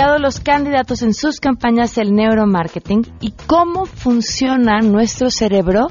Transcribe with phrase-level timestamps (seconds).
[0.00, 5.88] aplicado los candidatos en sus campañas el neuromarketing y cómo funciona nuestro cerebro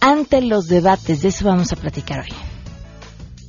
[0.00, 1.20] ante los debates.
[1.20, 2.34] De eso vamos a platicar hoy.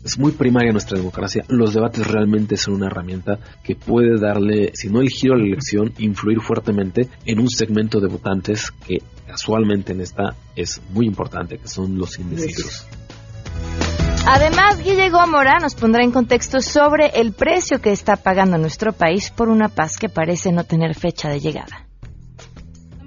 [0.03, 1.45] Es muy primaria nuestra democracia.
[1.47, 5.45] Los debates realmente son una herramienta que puede darle, si no el giro a la
[5.45, 11.59] elección, influir fuertemente en un segmento de votantes que casualmente en esta es muy importante,
[11.59, 12.87] que son los indecisos.
[14.27, 19.31] Además, Guille Gómora nos pondrá en contexto sobre el precio que está pagando nuestro país
[19.31, 21.87] por una paz que parece no tener fecha de llegada.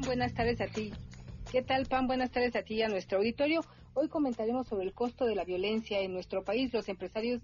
[0.05, 0.93] Buenas tardes a ti.
[1.51, 2.07] ¿Qué tal, Pam?
[2.07, 3.61] Buenas tardes a ti y a nuestro auditorio.
[3.95, 6.73] Hoy comentaremos sobre el costo de la violencia en nuestro país.
[6.73, 7.41] Los empresarios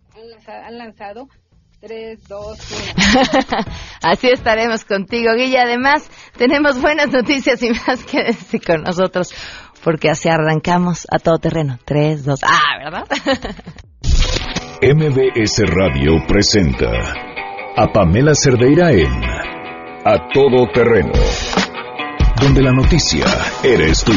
[0.46, 1.28] han lanzado
[1.80, 2.58] 3, 2,
[3.06, 3.64] 1.
[4.02, 5.58] Así estaremos contigo, Guille.
[5.58, 9.32] Además, tenemos buenas noticias y más que decir con nosotros,
[9.82, 11.78] porque así arrancamos a todo terreno.
[11.84, 13.06] 3, 2, ah, ¿verdad?
[14.82, 16.90] MBS Radio presenta
[17.76, 19.12] a Pamela Cerdeira en
[20.04, 21.12] A Todo Terreno,
[22.40, 23.26] donde la noticia
[23.62, 24.12] eres tú.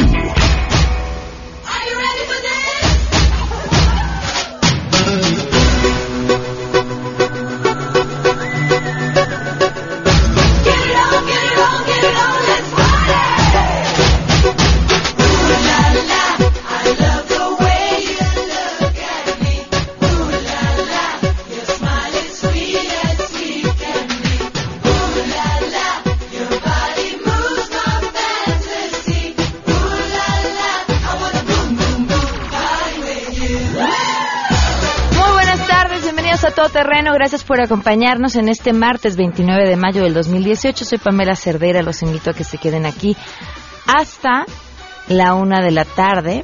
[37.14, 40.84] Gracias por acompañarnos en este martes 29 de mayo del 2018.
[40.84, 43.16] Soy Pamela Cerdeira, los invito a que se queden aquí
[43.86, 44.46] hasta
[45.08, 46.42] la una de la tarde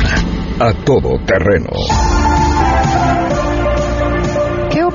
[0.60, 1.70] a todo terreno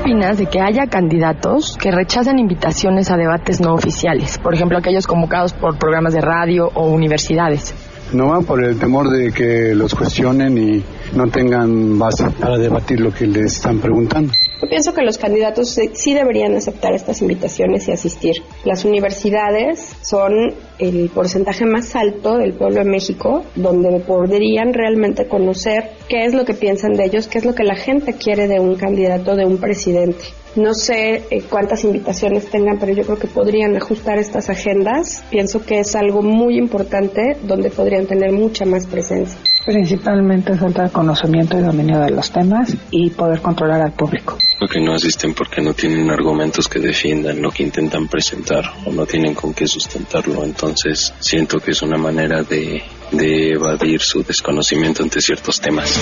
[0.03, 4.39] opinas de que haya candidatos que rechacen invitaciones a debates no oficiales?
[4.39, 7.75] Por ejemplo, aquellos convocados por programas de radio o universidades.
[8.13, 10.83] No van por el temor de que los cuestionen y
[11.15, 14.33] no tengan base para debatir lo que les están preguntando.
[14.63, 18.37] Yo pienso que los candidatos sí deberían aceptar estas invitaciones y asistir.
[18.65, 25.91] Las universidades son el porcentaje más alto del pueblo de México, donde podrían realmente conocer
[26.09, 28.61] qué es lo que piensan de ellos, qué es lo que la gente quiere de
[28.61, 30.27] un candidato, de un presidente.
[30.55, 35.25] No sé eh, cuántas invitaciones tengan, pero yo creo que podrían ajustar estas agendas.
[35.29, 39.41] Pienso que es algo muy importante donde podrían tener mucha más presencia.
[39.65, 44.37] Principalmente falta de conocimiento y dominio de los temas y poder controlar al público.
[44.59, 48.91] Creo que no asisten porque no tienen argumentos que defiendan lo que intentan presentar o
[48.91, 50.43] no tienen con qué sustentarlo.
[50.43, 55.97] Entonces siento que es una manera de, de evadir su desconocimiento ante ciertos temas.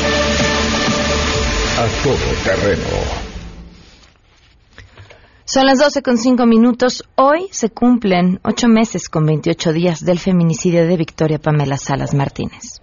[1.78, 3.30] A todo terreno
[5.52, 7.02] son las 12 con 5 minutos.
[7.16, 12.80] Hoy se cumplen ocho meses con 28 días del feminicidio de Victoria Pamela Salas Martínez.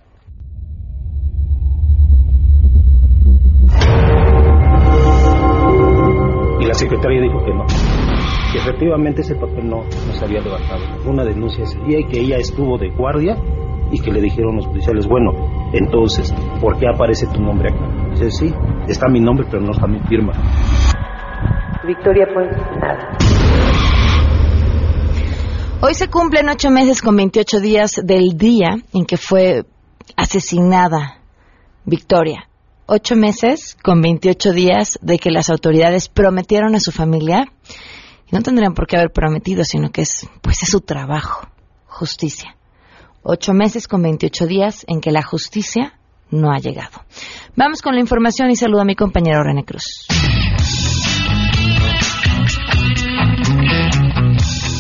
[6.78, 7.66] Secretaria dijo que no,
[8.52, 10.82] que efectivamente ese papel no, no se había levantado.
[11.06, 13.36] Una denuncia ese día y que ella estuvo de guardia
[13.92, 15.32] y que le dijeron los policiales, bueno,
[15.74, 18.10] entonces, ¿por qué aparece tu nombre acá?
[18.12, 18.54] Dice, sí,
[18.88, 20.34] está mi nombre, pero no está mi firma.
[21.86, 22.48] Victoria pues
[22.80, 23.18] nada.
[25.80, 29.64] Hoy se cumplen ocho meses con 28 días del día en que fue
[30.16, 31.20] asesinada
[31.86, 32.48] Victoria.
[32.90, 37.52] Ocho meses con 28 días de que las autoridades prometieron a su familia,
[38.32, 41.50] y no tendrían por qué haber prometido, sino que es, pues es su trabajo,
[41.86, 42.56] justicia.
[43.24, 46.00] Ocho meses con 28 días en que la justicia
[46.32, 47.04] no ha llegado.
[47.58, 50.08] Vamos con la información y saludo a mi compañero René Cruz.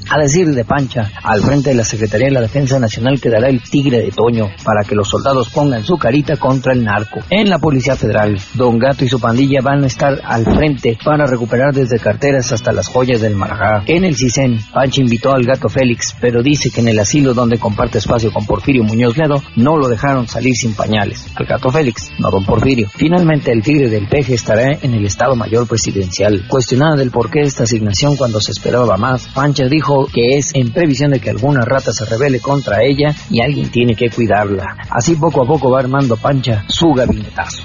[0.09, 3.61] A decir de Pancha, al frente de la Secretaría de la Defensa Nacional quedará el
[3.61, 7.19] tigre de Toño para que los soldados pongan su carita contra el narco.
[7.29, 11.25] En la Policía Federal, Don Gato y su pandilla van a estar al frente para
[11.25, 13.83] recuperar desde carteras hasta las joyas del Marajá.
[13.87, 17.57] En el CISEN, Pancha invitó al gato Félix, pero dice que en el asilo donde
[17.57, 21.27] comparte espacio con Porfirio Muñoz Ledo, no lo dejaron salir sin pañales.
[21.35, 22.89] Al gato Félix, no don Porfirio.
[22.89, 26.45] Finalmente, el tigre del peje estará en el Estado Mayor Presidencial.
[26.47, 30.71] Cuestionada del por qué esta asignación cuando se esperaba más, Pancha dijo que es en
[30.71, 34.77] previsión de que alguna rata se revele contra ella y alguien tiene que cuidarla.
[34.89, 37.63] Así poco a poco va armando Pancha su gabinetazo.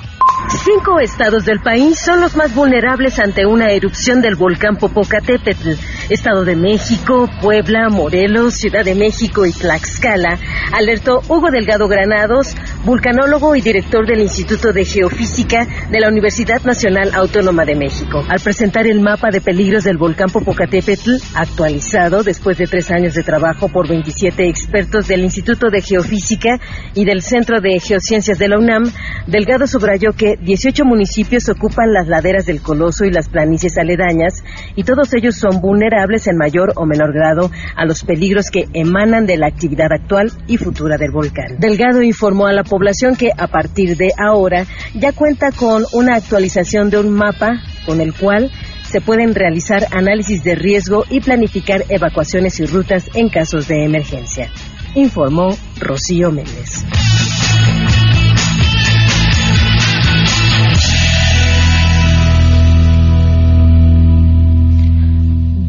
[0.48, 5.70] Cinco estados del país son los más vulnerables ante una erupción del volcán Popocatépetl.
[6.08, 10.38] Estado de México, Puebla, Morelos, Ciudad de México y Tlaxcala,
[10.72, 17.12] alertó Hugo Delgado Granados, vulcanólogo y director del Instituto de Geofísica de la Universidad Nacional
[17.14, 18.24] Autónoma de México.
[18.28, 23.22] Al presentar el mapa de peligros del volcán Popocatépetl, actualizado después de tres años de
[23.22, 26.58] trabajo por 27 expertos del Instituto de Geofísica
[26.94, 28.84] y del Centro de Geociencias de la UNAM,
[29.26, 34.44] Delgado subrayó que 18 municipios ocupan las laderas del Coloso y las planicies aledañas
[34.76, 39.26] y todos ellos son vulnerables en mayor o menor grado a los peligros que emanan
[39.26, 41.58] de la actividad actual y futura del volcán.
[41.58, 46.90] Delgado informó a la población que a partir de ahora ya cuenta con una actualización
[46.90, 48.50] de un mapa con el cual
[48.90, 54.50] se pueden realizar análisis de riesgo y planificar evacuaciones y rutas en casos de emergencia,
[54.94, 56.84] informó Rocío Méndez.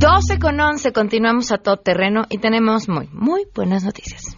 [0.01, 4.36] 12 con 11 continuamos a todo terreno y tenemos muy, muy buenas noticias.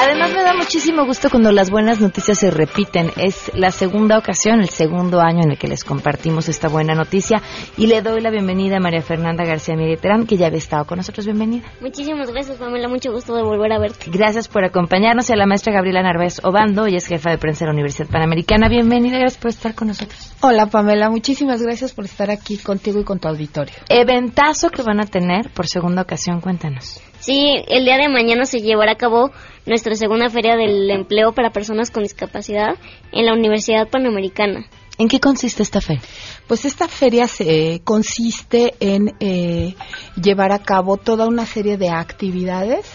[0.00, 3.12] Además me muchísimo gusto cuando las buenas noticias se repiten.
[3.16, 7.40] Es la segunda ocasión, el segundo año en el que les compartimos esta buena noticia.
[7.76, 10.96] Y le doy la bienvenida a María Fernanda García Terán, que ya había estado con
[10.96, 11.24] nosotros.
[11.24, 11.68] Bienvenida.
[11.80, 12.88] Muchísimas gracias, Pamela.
[12.88, 14.10] Mucho gusto de volver a verte.
[14.10, 15.30] Gracias por acompañarnos.
[15.30, 18.08] Y a la maestra Gabriela Narváez Obando, ella es jefa de prensa de la Universidad
[18.08, 18.68] Panamericana.
[18.68, 20.32] Bienvenida, gracias por estar con nosotros.
[20.40, 21.10] Hola, Pamela.
[21.10, 23.74] Muchísimas gracias por estar aquí contigo y con tu auditorio.
[23.88, 27.00] Eventazo que van a tener por segunda ocasión, cuéntanos.
[27.20, 29.30] Sí, el día de mañana se llevará a cabo
[29.66, 32.76] nuestra segunda feria del empleo para personas con discapacidad
[33.12, 34.66] en la Universidad Panamericana.
[34.98, 36.02] ¿En qué consiste esta feria?
[36.46, 39.74] Pues esta feria se, consiste en eh,
[40.20, 42.86] llevar a cabo toda una serie de actividades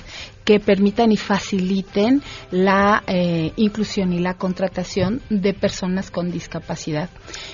[0.44, 7.10] que permitan y faciliten la eh, inclusión y la contratación de personas con discapacidad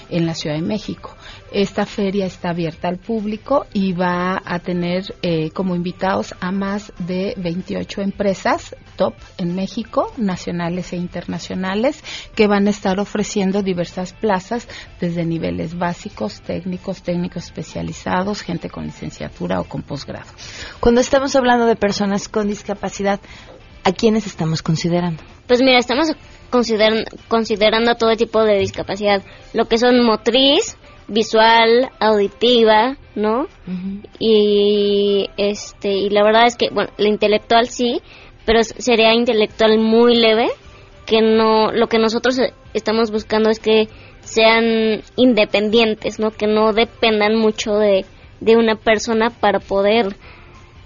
[0.10, 1.14] en la Ciudad de México.
[1.52, 6.92] Esta feria está abierta al público y va a tener eh, como invitados a más
[7.00, 12.04] de 28 empresas top en México, nacionales e internacionales,
[12.36, 14.68] que van a estar ofreciendo diversas plazas
[15.00, 20.30] desde niveles básicos, técnicos, técnicos especializados, gente con licenciatura o con posgrado.
[20.80, 23.22] Cuando estamos hablando de personas con discapacidad,
[23.84, 25.24] ¿a quiénes estamos considerando?
[25.48, 26.12] Pues mira, estamos
[26.50, 29.24] considerando todo tipo de discapacidad,
[29.54, 30.78] lo que son motriz,
[31.08, 33.48] visual, auditiva, ¿no?
[34.20, 38.02] Y este y la verdad es que bueno, la intelectual sí,
[38.46, 40.50] pero sería intelectual muy leve,
[41.06, 42.40] que no lo que nosotros
[42.74, 43.88] estamos buscando es que
[44.22, 46.32] sean independientes, ¿no?
[46.32, 48.06] Que no dependan mucho de,
[48.42, 50.16] de una persona para poder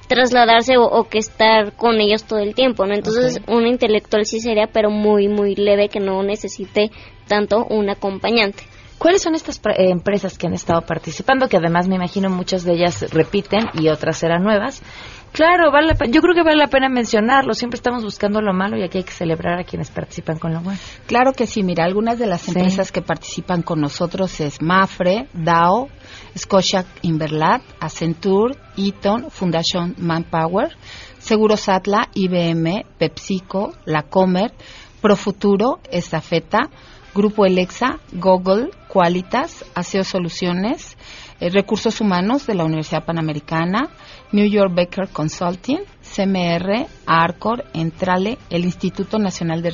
[0.08, 2.94] trasladarse o, que estar con ellos todo el tiempo, ¿no?
[2.94, 6.92] Entonces, una intelectual sí sería, pero muy, muy leve, que no necesite
[7.30, 8.63] tanto un acompañante.
[9.01, 11.48] ¿Cuáles son estas eh, empresas que han estado participando?
[11.48, 14.84] Que además me imagino muchas de ellas repiten y otras serán nuevas.
[15.31, 17.55] Claro, vale yo creo que vale la pena mencionarlo.
[17.55, 20.62] Siempre estamos buscando lo malo y aquí hay que celebrar a quienes participan con lo
[20.62, 20.77] bueno.
[21.08, 21.63] Claro que sí.
[21.63, 25.89] Mira, algunas de las empresas que participan con nosotros es Mafre, DAO,
[26.38, 30.77] Scotia Inverlat, Accenture, Eaton, Fundación Manpower,
[31.17, 34.53] Seguros Atla, IBM, PepsiCo, La Comer,
[35.01, 36.70] Profuturo, Estafeta,
[37.13, 40.98] Grupo Alexa, Google, Qualitas, Aseo Soluciones,
[41.41, 43.89] eh, Recursos Humanos de la Universidad Panamericana,
[44.32, 49.72] New York Baker Consulting, CMR, ARCOR, Entrale, el Instituto Nacional de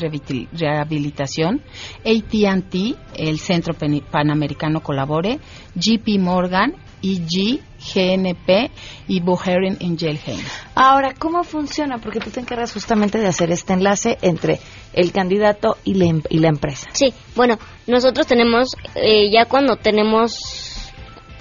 [0.51, 1.61] Rehabilitación,
[2.03, 3.75] AT&T, el Centro
[4.09, 5.39] Panamericano Colabore,
[5.75, 6.73] GP Morgan,
[7.03, 7.61] EG,
[7.93, 8.71] GNP
[9.07, 10.41] y Buhering en Jelheim.
[10.75, 11.97] Ahora, ¿cómo funciona?
[11.99, 14.59] Porque tú te encargas justamente de hacer este enlace entre
[14.93, 16.89] el candidato y la, em-, y la empresa.
[16.93, 20.91] Sí, bueno, nosotros tenemos, eh, ya cuando tenemos,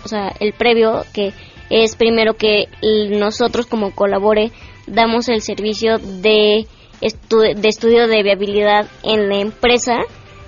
[0.05, 1.33] o sea, el previo, que
[1.71, 2.69] es primero que
[3.11, 4.53] nosotros como colabore
[4.87, 6.67] damos el servicio de,
[7.01, 9.99] de estudio de viabilidad en la empresa,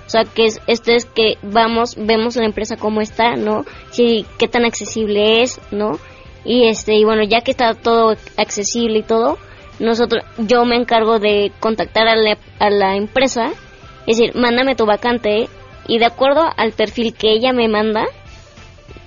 [0.09, 3.63] o sea, que es, esto es que vamos, vemos la empresa cómo está, ¿no?
[3.91, 5.99] Si, qué tan accesible es, ¿no?
[6.43, 9.37] Y este, y bueno, ya que está todo accesible y todo,
[9.77, 13.51] nosotros, yo me encargo de contactar a la, a la empresa,
[14.07, 15.47] es decir, mándame tu vacante
[15.87, 18.07] y de acuerdo al perfil que ella me manda,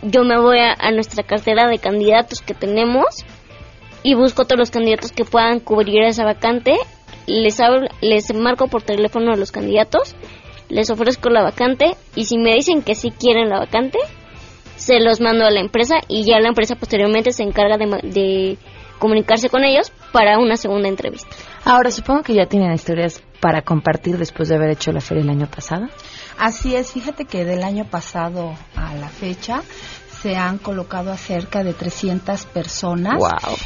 [0.03, 3.25] yo me voy a, nuestra cartera de candidatos que tenemos
[4.05, 6.77] y busco todos los candidatos que puedan cubrir esa vacante,
[7.27, 10.15] les hablo, les marco por teléfono a los candidatos
[10.73, 13.99] les ofrezco la vacante y si me dicen que sí quieren la vacante,
[14.77, 18.57] se los mando a la empresa y ya la empresa posteriormente se encarga de,
[18.99, 21.37] comunicarse con ellos para una segunda entrevista.
[21.65, 25.31] Ahora, supongo que ya tienen historias para compartir después de haber hecho la feria el
[25.31, 25.89] año pasado.
[26.39, 29.63] Así es, fíjate que del año pasado a la fecha
[30.23, 33.21] se han colocado a cerca de 300 personas.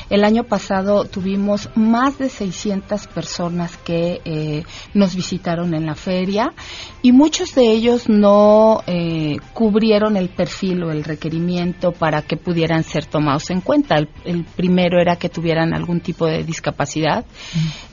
[0.08, 4.62] El año pasado tuvimos más de 600 personas que eh,
[4.94, 6.54] nos visitaron en la feria
[7.02, 12.84] y muchos de ellos no eh, cubrieron el perfil o el requerimiento para que pudieran
[12.84, 13.96] ser tomados en cuenta.
[13.96, 17.26] El, primero era que tuvieran algún tipo de discapacidad.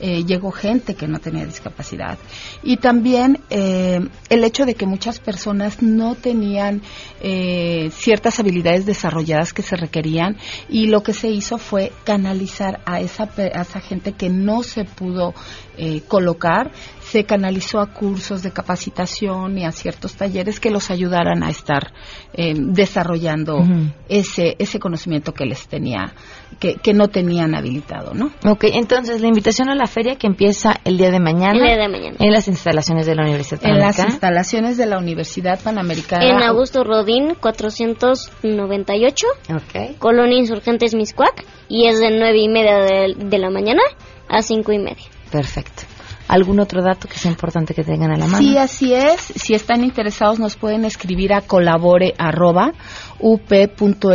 [0.00, 2.18] Eh, llegó gente que no tenía discapacidad.
[2.62, 6.80] Y también el hecho de que muchas personas no tenían
[7.90, 10.36] ciertas habilidades desarrolladas que se requerían
[10.68, 14.84] y lo que se hizo fue canalizar a esa, a esa gente que no se
[14.84, 15.34] pudo
[15.76, 16.70] eh, colocar,
[17.04, 21.92] se canalizó a cursos de capacitación y a ciertos talleres que los ayudaran a estar
[22.32, 23.58] eh, desarrollando
[24.08, 26.14] ese, ese conocimiento que les tenía,
[26.58, 28.30] que, que no tenían habilitado, ¿no?
[28.46, 31.58] Ok, entonces la invitación a la feria que empieza el día de mañana.
[31.58, 32.16] El día de mañana.
[32.18, 33.92] En las instalaciones de la Universidad Panamericana.
[33.92, 36.24] En las instalaciones de la Universidad Panamericana.
[36.24, 39.26] En Augusto Rodín, 498.
[39.50, 39.98] Ok.
[39.98, 41.44] Colonia Insurgentes Miscuac.
[41.68, 43.82] Y es de nueve y media de, de la mañana
[44.28, 45.04] a cinco y media.
[45.30, 45.93] Perfecto.
[46.26, 48.38] ¿Algún otro dato que sea importante que tengan a la mano?
[48.38, 49.20] Sí, así es.
[49.20, 52.14] Si están interesados, nos pueden escribir a colabore
[53.18, 54.06] up.edu.mx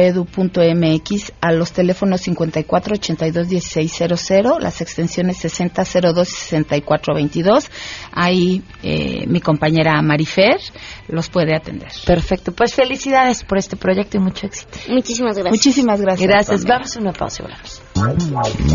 [1.41, 7.69] a los teléfonos 54 82 1600, las extensiones 6002 y 6422.
[8.11, 10.59] Ahí eh, mi compañera Marifer
[11.07, 11.91] los puede atender.
[12.05, 12.51] Perfecto.
[12.51, 14.77] Pues felicidades por este proyecto y mucho éxito.
[14.89, 15.51] Muchísimas gracias.
[15.51, 16.27] Muchísimas gracias.
[16.27, 16.65] Gracias.
[16.65, 17.81] Vamos a una pausa y volvemos.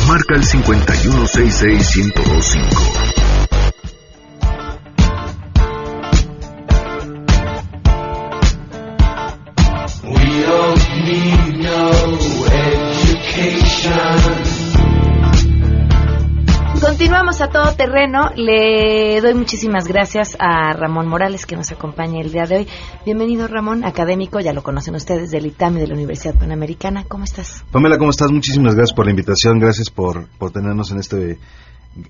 [0.08, 3.14] Marca el 5166125.
[16.84, 18.32] Continuamos a todo terreno.
[18.36, 22.68] Le doy muchísimas gracias a Ramón Morales que nos acompaña el día de hoy.
[23.06, 27.06] Bienvenido Ramón, académico, ya lo conocen ustedes del ITAMI de la Universidad Panamericana.
[27.08, 27.64] ¿Cómo estás?
[27.72, 28.32] Pamela, ¿cómo estás?
[28.32, 31.40] Muchísimas gracias por la invitación, gracias por, por tenernos en este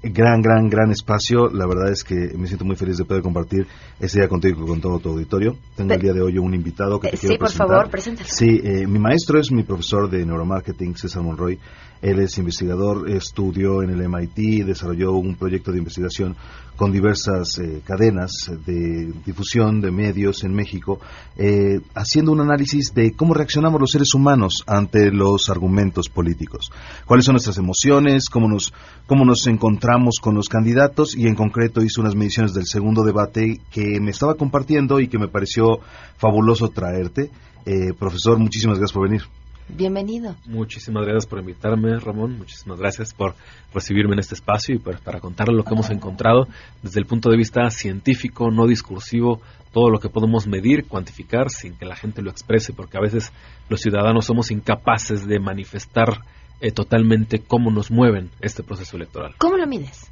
[0.01, 1.49] gran, gran, gran espacio.
[1.49, 3.67] La verdad es que me siento muy feliz de poder compartir
[3.99, 5.57] este día contigo y con todo tu auditorio.
[5.75, 7.67] Tengo el día de hoy un invitado que te Eh, sí, quiero por presentar.
[7.67, 8.29] favor, preséntalo.
[8.29, 11.59] Sí, eh, mi maestro es mi profesor de neuromarketing, César Monroy.
[12.01, 16.35] Él es investigador, estudió en el MIT, desarrolló un proyecto de investigación
[16.75, 20.99] con diversas eh, cadenas de difusión de medios en México,
[21.37, 26.71] eh, haciendo un análisis de cómo reaccionamos los seres humanos ante los argumentos políticos.
[27.05, 28.73] Cuáles son nuestras emociones, cómo nos,
[29.07, 29.72] cómo nos encontramos
[30.21, 34.35] con los candidatos y en concreto hizo unas mediciones del segundo debate que me estaba
[34.35, 35.79] compartiendo y que me pareció
[36.17, 37.29] fabuloso traerte.
[37.65, 39.23] Eh, profesor, muchísimas gracias por venir.
[39.69, 40.35] Bienvenido.
[40.45, 42.37] Muchísimas gracias por invitarme, Ramón.
[42.37, 43.33] Muchísimas gracias por
[43.73, 46.47] recibirme en este espacio y por- para contarle lo que hemos encontrado
[46.81, 51.75] desde el punto de vista científico, no discursivo, todo lo que podemos medir, cuantificar sin
[51.77, 53.31] que la gente lo exprese, porque a veces
[53.69, 56.19] los ciudadanos somos incapaces de manifestar
[56.63, 59.35] eh, totalmente cómo nos mueven este proceso electoral.
[59.37, 60.09] ¿Cómo lo mides?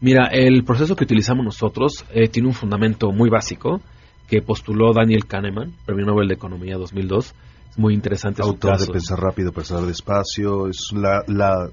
[0.00, 3.82] Mira, el proceso que utilizamos nosotros eh, tiene un fundamento muy básico
[4.26, 7.34] que postuló Daniel Kahneman, Premio Nobel de Economía 2002.
[7.72, 8.86] Es muy interesante su Autor de.
[8.86, 11.68] Pensar Rápido, Pensar Despacio, es la, la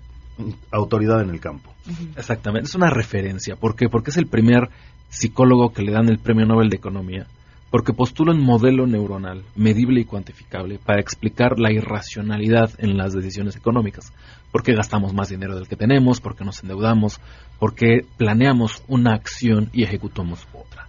[0.72, 1.74] autoridad en el campo.
[2.18, 3.56] Exactamente, es una referencia.
[3.56, 3.88] ¿Por qué?
[3.88, 4.68] Porque es el primer
[5.08, 7.28] psicólogo que le dan el Premio Nobel de Economía.
[7.70, 13.56] Porque postula un modelo neuronal medible y cuantificable para explicar la irracionalidad en las decisiones
[13.56, 14.14] económicas.
[14.52, 16.22] ¿Por qué gastamos más dinero del que tenemos?
[16.22, 17.20] ¿Por qué nos endeudamos?
[17.60, 20.88] ¿Por qué planeamos una acción y ejecutamos otra?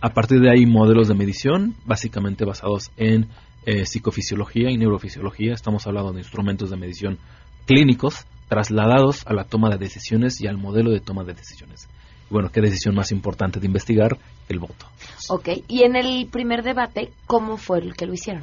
[0.00, 3.28] A partir de ahí, modelos de medición, básicamente basados en
[3.64, 5.54] eh, psicofisiología y neurofisiología.
[5.54, 7.18] Estamos hablando de instrumentos de medición
[7.66, 11.88] clínicos trasladados a la toma de decisiones y al modelo de toma de decisiones.
[12.32, 14.16] Bueno, ¿qué decisión más importante de investigar?
[14.48, 14.86] El voto.
[15.28, 18.42] Ok, y en el primer debate, ¿cómo fue el que lo hicieron?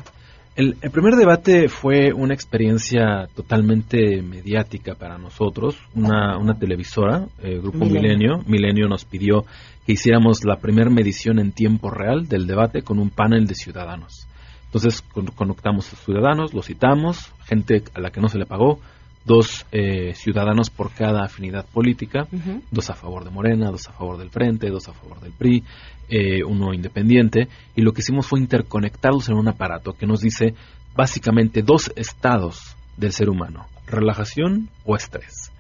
[0.55, 5.77] El, el primer debate fue una experiencia totalmente mediática para nosotros.
[5.95, 8.01] Una, una televisora, eh, Grupo Milenio.
[8.01, 9.45] Milenio, Milenio nos pidió
[9.85, 14.27] que hiciéramos la primera medición en tiempo real del debate con un panel de ciudadanos.
[14.65, 18.79] Entonces con- conectamos a ciudadanos, los citamos, gente a la que no se le pagó,
[19.25, 22.27] dos eh, ciudadanos por cada afinidad política,
[22.71, 25.63] dos a favor de Morena, dos a favor del Frente, dos a favor del PRI,
[26.09, 30.55] eh, uno independiente, y lo que hicimos fue interconectarlos en un aparato que nos dice
[30.95, 35.51] básicamente dos estados del ser humano, relajación o estrés.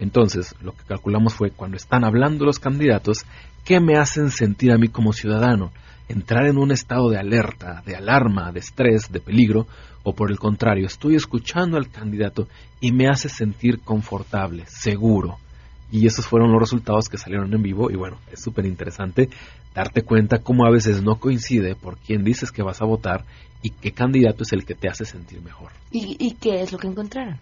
[0.00, 3.24] Entonces, lo que calculamos fue cuando están hablando los candidatos,
[3.64, 5.70] ¿qué me hacen sentir a mí como ciudadano?
[6.08, 9.66] Entrar en un estado de alerta, de alarma, de estrés, de peligro,
[10.02, 12.48] o por el contrario, estoy escuchando al candidato
[12.80, 15.38] y me hace sentir confortable, seguro.
[15.90, 19.28] Y esos fueron los resultados que salieron en vivo y bueno, es súper interesante
[19.74, 23.24] darte cuenta cómo a veces no coincide por quién dices que vas a votar
[23.62, 25.70] y qué candidato es el que te hace sentir mejor.
[25.90, 27.38] ¿Y, y qué es lo que encontraron?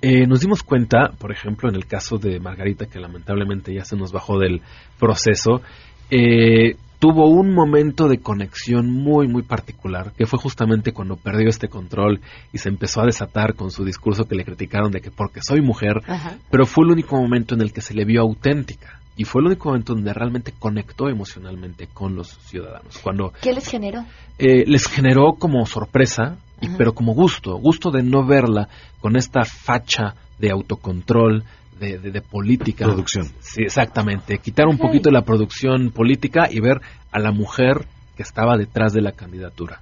[0.00, 3.96] Eh, nos dimos cuenta, por ejemplo, en el caso de Margarita, que lamentablemente ya se
[3.96, 4.60] nos bajó del
[4.98, 5.62] proceso,
[6.10, 11.66] eh, tuvo un momento de conexión muy, muy particular, que fue justamente cuando perdió este
[11.66, 12.20] control
[12.52, 15.62] y se empezó a desatar con su discurso que le criticaron de que porque soy
[15.62, 16.36] mujer, Ajá.
[16.48, 19.00] pero fue el único momento en el que se le vio auténtica.
[19.16, 22.96] Y fue el único momento donde realmente conectó emocionalmente con los ciudadanos.
[22.98, 24.04] Cuando ¿Qué les generó?
[24.38, 28.68] eh, les generó como sorpresa y, pero como gusto, gusto de no verla
[29.00, 31.42] con esta facha de autocontrol,
[31.90, 32.84] de, de, política.
[32.84, 33.26] Producción.
[33.40, 34.38] Sí, exactamente.
[34.38, 39.02] Quitar un poquito la producción política y ver a la mujer que estaba detrás de
[39.02, 39.80] la candidatura.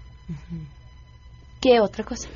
[1.61, 2.29] ¿Qué otra cosa?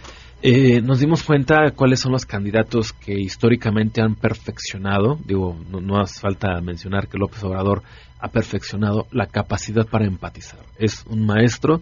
[0.43, 6.21] Eh, nos dimos cuenta cuáles son los candidatos que históricamente han perfeccionado, digo, no, hace
[6.21, 7.83] falta mencionar que López Obrador
[8.21, 10.61] ha perfeccionado la capacidad para empatizar.
[10.79, 11.81] Es un maestro,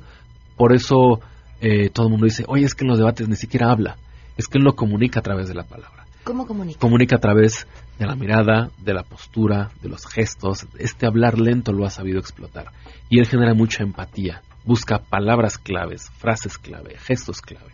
[0.57, 1.21] por eso
[1.61, 3.97] eh, todo el mundo dice, oye, es que en los debates ni siquiera habla,
[4.37, 6.02] es que él lo comunica a través de la palabra.
[6.25, 6.79] ¿Cómo comunica?
[6.79, 7.67] Comunica a través
[7.99, 10.67] de la mirada, de la postura, de los gestos.
[10.79, 12.73] Este hablar lento lo ha sabido explotar.
[13.09, 14.43] Y él genera mucha empatía.
[14.65, 17.73] Busca palabras claves, frases clave, gestos clave.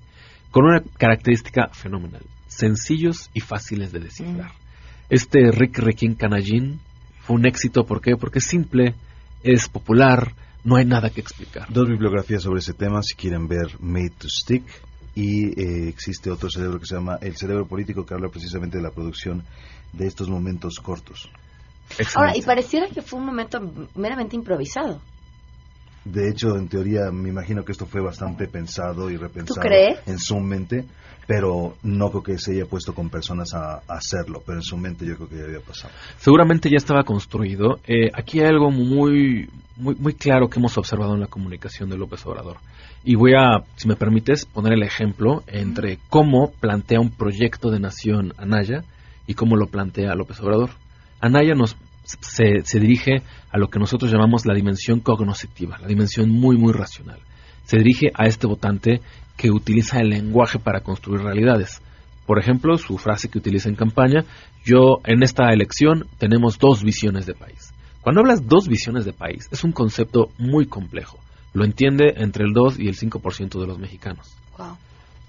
[0.50, 2.22] Con una característica fenomenal.
[2.46, 4.50] Sencillos y fáciles de descifrar.
[4.50, 4.68] Mm.
[5.10, 6.80] Este Rick Requín Canallín
[7.20, 7.84] fue un éxito.
[7.84, 8.16] ¿Por qué?
[8.16, 8.94] Porque es simple,
[9.42, 10.32] es popular,
[10.64, 11.66] no hay nada que explicar.
[11.70, 14.64] Dos bibliografías sobre ese tema, si quieren ver Made to Stick,
[15.18, 18.84] y eh, existe otro cerebro que se llama el cerebro político que habla precisamente de
[18.84, 19.42] la producción
[19.92, 21.28] de estos momentos cortos.
[22.14, 23.58] Ahora, y pareciera que fue un momento
[23.96, 25.00] meramente improvisado.
[26.12, 29.68] De hecho, en teoría, me imagino que esto fue bastante pensado y repensado
[30.06, 30.86] en su mente,
[31.26, 35.04] pero no creo que se haya puesto con personas a, hacerlo, pero en su mente
[35.04, 35.92] yo creo que ya había pasado.
[36.16, 37.78] Seguramente ya estaba construido.
[37.86, 41.98] Eh, aquí hay algo muy, muy, muy claro que hemos observado en la comunicación de
[41.98, 42.56] López Obrador.
[43.04, 47.80] Y voy a, si me permites, poner el ejemplo entre cómo plantea un proyecto de
[47.80, 48.82] nación Anaya
[49.26, 50.70] y cómo lo plantea López Obrador.
[51.20, 51.76] Anaya nos
[52.20, 56.72] se, se, dirige a lo que nosotros llamamos la dimensión cognoscitiva, la dimensión muy, muy
[56.72, 57.18] racional.
[57.64, 59.00] Se dirige a este votante
[59.36, 61.80] que utiliza el lenguaje para construir realidades.
[62.26, 64.24] Por ejemplo, su frase que utiliza en campaña,
[64.64, 67.72] yo en esta elección tenemos dos visiones de país.
[68.02, 71.18] Cuando hablas dos visiones de país, es un concepto muy complejo.
[71.52, 74.36] Lo entiende entre el 2 y el 5% de los mexicanos.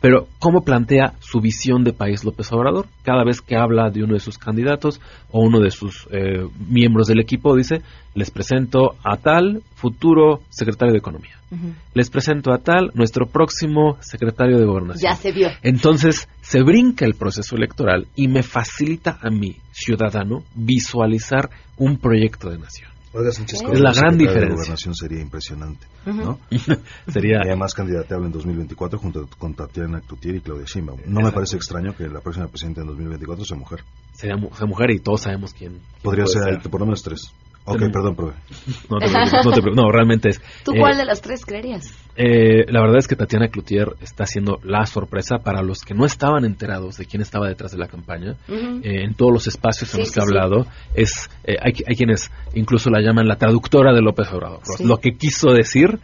[0.01, 2.87] Pero, ¿cómo plantea su visión de país López Obrador?
[3.03, 7.07] Cada vez que habla de uno de sus candidatos o uno de sus eh, miembros
[7.07, 7.81] del equipo, dice,
[8.15, 11.35] les presento a tal futuro secretario de Economía.
[11.95, 15.11] Les presento a tal nuestro próximo secretario de Gobernación.
[15.11, 15.49] Ya se vio.
[15.63, 22.49] Entonces, se brinca el proceso electoral y me facilita a mí, ciudadano, visualizar un proyecto
[22.49, 24.49] de nación es la gran diferencia.
[24.49, 26.39] La gobernación sería impresionante, ¿no?
[27.07, 27.39] sería...
[27.43, 30.99] Y además candidateable en 2024 junto con Tatiana Cloutier y Claudia Sheinbaum.
[31.07, 33.83] No me parece extraño que la próxima presidenta en 2024 sea mujer.
[34.13, 35.79] Sería mujer y todos sabemos quién.
[36.03, 37.33] Podría ser, por lo menos tres.
[37.69, 38.35] Ok, perdón, profe.
[39.75, 40.41] No, realmente es.
[40.63, 41.93] ¿Tú cuál eh, de las tres creerías?
[42.15, 46.05] Eh, la verdad es que Tatiana Cloutier está haciendo la sorpresa para los que no
[46.05, 48.35] estaban enterados de quién estaba detrás de la campaña.
[48.49, 52.89] Eh, en todos los espacios en los que ha hablado, es hay, hay, quienes incluso
[52.89, 54.61] la llaman la traductora de López Obrador.
[54.79, 55.99] Lo que quiso decir,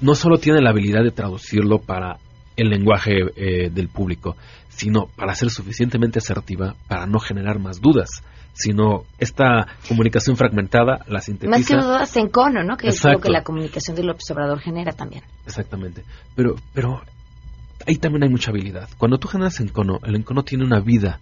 [0.00, 2.16] no solo tiene la habilidad de traducirlo para
[2.56, 3.12] el lenguaje
[3.70, 4.36] del público,
[4.68, 8.22] sino para ser suficientemente asertiva para no generar más dudas
[8.56, 11.50] sino esta comunicación fragmentada la sintetiza.
[11.50, 12.76] Más que dudas en cono, ¿no?
[12.76, 15.22] Que es lo que la comunicación del observador genera también.
[15.44, 16.04] Exactamente.
[16.34, 17.02] Pero, pero
[17.86, 18.88] ahí también hay mucha habilidad.
[18.96, 21.20] Cuando tú generas encono, el encono tiene una vida.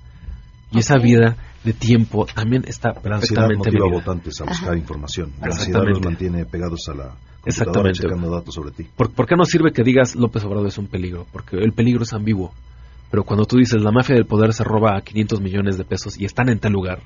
[0.70, 5.32] Y esa vida de tiempo también está la ansiedad motiva a votantes a buscar información.
[5.40, 7.14] La ansiedad los mantiene pegados a la
[7.46, 8.00] Exactamente.
[8.00, 8.88] checando datos sobre ti.
[8.96, 11.26] ¿Por, ¿Por, qué no sirve que digas López Obrador es un peligro?
[11.30, 12.52] Porque el peligro es ambiguo.
[13.10, 16.24] Pero cuando tú dices la mafia del poder se roba 500 millones de pesos y
[16.24, 17.00] están en tal lugar,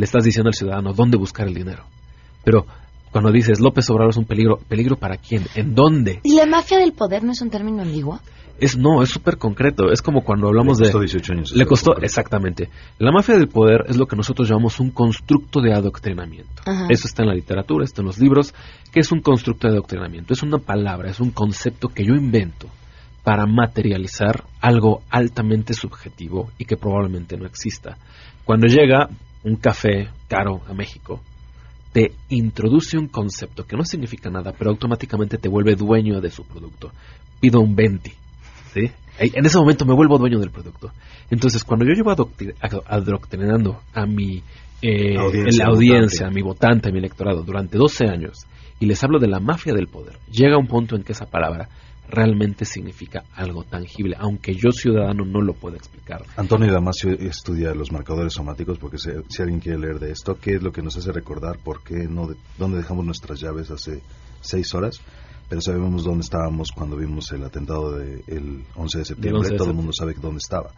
[0.00, 1.84] le estás diciendo al ciudadano dónde buscar el dinero.
[2.42, 2.64] Pero
[3.12, 5.44] cuando dices López Obrador es un peligro, ¿peligro para quién?
[5.54, 6.20] ¿En dónde?
[6.22, 8.18] ¿Y la mafia del poder no es un término ambiguo?
[8.58, 9.92] Es no, es súper concreto.
[9.92, 10.86] Es como cuando hablamos de.
[10.86, 11.52] Le costó 18 años.
[11.52, 12.70] Le costó, exactamente.
[12.98, 16.62] La mafia del poder es lo que nosotros llamamos un constructo de adoctrinamiento.
[16.88, 18.54] Eso está en la literatura, está en los libros.
[18.90, 20.32] que es un constructo de adoctrinamiento?
[20.32, 22.68] Es una palabra, es un concepto que yo invento
[23.22, 27.98] para materializar algo altamente subjetivo y que probablemente no exista.
[28.44, 29.10] Cuando llega
[29.44, 31.20] un café caro a México,
[31.92, 36.44] te introduce un concepto que no significa nada, pero automáticamente te vuelve dueño de su
[36.44, 36.92] producto.
[37.40, 38.12] Pido un 20,
[38.72, 38.90] ¿sí?
[39.18, 40.92] En ese momento me vuelvo dueño del producto.
[41.30, 42.10] Entonces, cuando yo llevo
[42.86, 44.42] adoctrinando a mi
[44.80, 48.46] eh, audiencia, la audiencia a mi votante, a mi electorado, durante 12 años,
[48.78, 51.68] y les hablo de la mafia del poder, llega un punto en que esa palabra
[52.10, 56.22] realmente significa algo tangible, aunque yo ciudadano no lo pueda explicar.
[56.36, 60.62] Antonio Damasio estudia los marcadores somáticos porque si, alguien quiere leer de esto, ¿qué es
[60.62, 64.02] lo que nos hace recordar por qué no, dónde dejamos nuestras llaves hace
[64.40, 65.00] seis horas?
[65.48, 69.40] pero sabemos dónde estábamos cuando vimos el atentado del 11 de septiembre.
[69.40, 69.74] 11 de Todo el septiembre.
[69.74, 70.70] mundo sabe dónde estaba.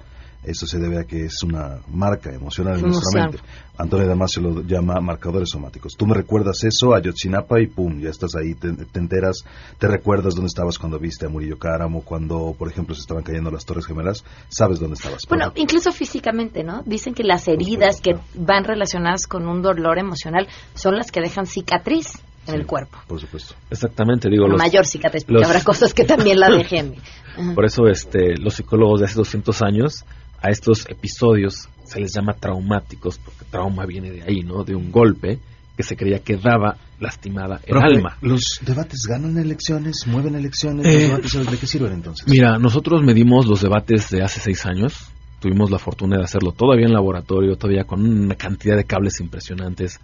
[0.44, 3.38] Eso se debe a que es una marca emocional en nuestra mente.
[3.78, 5.92] Antonio Damasio lo llama marcadores somáticos.
[5.96, 9.44] Tú me recuerdas eso, Ayotzinapa, y pum, ya estás ahí, te, te enteras,
[9.78, 13.50] te recuerdas dónde estabas cuando viste a Murillo Cáramo, cuando, por ejemplo, se estaban cayendo
[13.52, 15.22] las Torres Gemelas, sabes dónde estabas.
[15.28, 16.83] Bueno, incluso físicamente, ¿no?
[16.85, 21.46] Dicen que las heridas que van relacionadas con un dolor emocional son las que dejan
[21.46, 22.09] cicatriz
[22.46, 22.98] en el cuerpo.
[23.07, 23.55] Por supuesto.
[23.70, 24.44] Exactamente, digo.
[24.44, 26.96] Una los- mayor cicatriz, porque los- habrá cosas que también la dejen.
[27.55, 30.05] Por eso este, los psicólogos de hace 200 años
[30.42, 34.64] a estos episodios se les llama traumáticos, porque trauma viene de ahí, ¿no?
[34.64, 35.38] De un golpe
[35.76, 38.16] que se creía que daba lastimada el Profe, alma.
[38.20, 40.87] ¿Los debates ganan elecciones, mueven elecciones?
[40.87, 42.26] Eh, ¿Los debates de qué sirven entonces?
[42.28, 45.09] Mira, nosotros medimos los debates de hace seis años.
[45.40, 49.98] Tuvimos la fortuna de hacerlo todavía en laboratorio, todavía con una cantidad de cables impresionantes,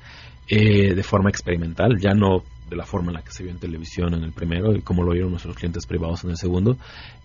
[0.48, 3.59] eh, de forma experimental, ya no de la forma en la que se vio en
[3.59, 6.76] televisión en el primero y como lo vieron nuestros clientes privados en el segundo,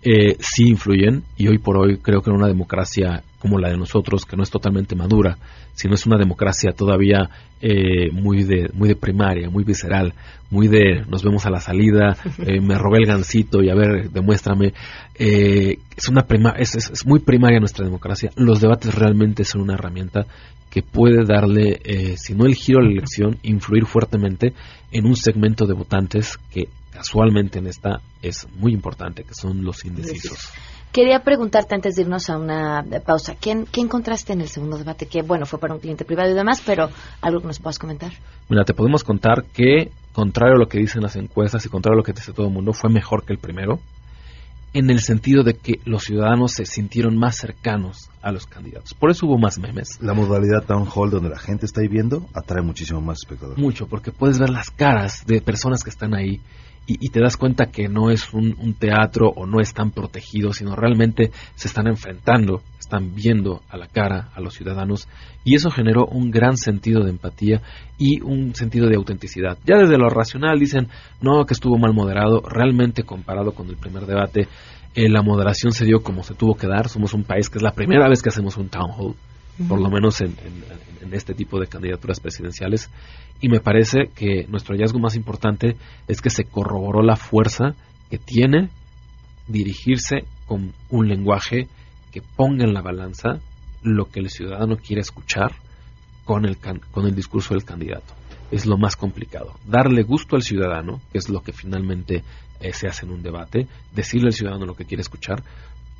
[0.01, 3.77] eh, sí influyen y hoy por hoy creo que en una democracia como la de
[3.77, 5.37] nosotros, que no es totalmente madura,
[5.73, 7.29] sino es una democracia todavía
[7.61, 10.13] eh, muy de muy de primaria, muy visceral,
[10.49, 14.09] muy de nos vemos a la salida, eh, me robé el gancito y a ver,
[14.09, 14.73] demuéstrame.
[15.19, 18.31] Eh, es una prima, es, es- es muy primaria nuestra democracia.
[18.37, 20.25] Los debates realmente son una herramienta
[20.71, 24.53] que puede darle, eh, si no el giro a la elección, influir fuertemente
[24.91, 29.83] en un segmento de votantes que casualmente en esta es muy importante, que son los
[29.85, 30.49] indecisos.
[30.93, 35.07] Quería preguntarte antes de irnos a una pausa, ¿qué, qué encontraste en el segundo debate?
[35.07, 36.87] Que, bueno, fue para un cliente privado y demás, pero
[37.19, 38.11] algo que nos puedas comentar.
[38.47, 41.97] Mira, te podemos contar que, contrario a lo que dicen las encuestas y contrario a
[41.97, 43.79] lo que dice todo el mundo, fue mejor que el primero,
[44.73, 48.93] en el sentido de que los ciudadanos se sintieron más cercanos a los candidatos.
[48.93, 49.99] Por eso hubo más memes.
[50.01, 53.61] La modalidad town hall donde la gente está ahí viendo atrae muchísimo más espectadores.
[53.61, 56.41] Mucho, porque puedes ver las caras de personas que están ahí
[56.85, 60.57] y, y te das cuenta que no es un, un teatro o no están protegidos,
[60.57, 65.07] sino realmente se están enfrentando, están viendo a la cara a los ciudadanos
[65.43, 67.61] y eso generó un gran sentido de empatía
[67.97, 69.57] y un sentido de autenticidad.
[69.65, 70.87] Ya desde lo racional dicen,
[71.21, 74.47] no, que estuvo mal moderado, realmente comparado con el primer debate,
[74.95, 77.63] eh, la moderación se dio como se tuvo que dar, somos un país que es
[77.63, 79.15] la primera vez que hacemos un town hall
[79.67, 82.89] por lo menos en, en- en este tipo de candidaturas presidenciales.
[83.39, 85.75] Y me parece que nuestro hallazgo más importante
[86.07, 87.75] es que se corroboró la fuerza
[88.09, 88.69] que tiene
[89.47, 91.67] dirigirse con un lenguaje
[92.13, 93.39] que ponga en la balanza
[93.81, 95.51] lo que el ciudadano quiere escuchar
[96.23, 96.57] con el,
[96.91, 98.13] con el discurso del candidato.
[98.51, 99.55] Es lo más complicado.
[99.67, 102.23] Darle gusto al ciudadano, que es lo que finalmente
[102.59, 105.43] eh, se hace en un debate, decirle al ciudadano lo que quiere escuchar,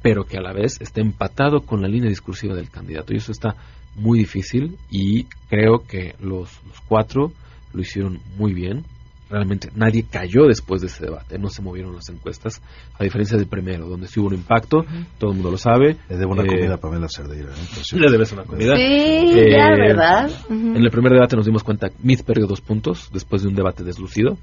[0.03, 3.13] pero que a la vez esté empatado con la línea discursiva del candidato.
[3.13, 3.55] Y eso está
[3.95, 6.49] muy difícil y creo que los
[6.87, 7.31] cuatro
[7.73, 8.85] lo hicieron muy bien.
[9.29, 12.61] Realmente nadie cayó después de ese debate, no se movieron las encuestas,
[12.99, 14.85] a diferencia del primero, donde sí hubo un impacto,
[15.17, 15.97] todo el mundo lo sabe.
[16.09, 17.49] Le debo una Eh, comida a Pamela Cerdeira.
[17.51, 17.95] ¿eh?
[17.97, 18.75] Le debes una comida.
[18.75, 20.31] Sí, Eh, ya, ¿verdad?
[20.49, 23.83] En el primer debate nos dimos cuenta, Mead perdió dos puntos después de un debate
[23.83, 24.37] deslucido.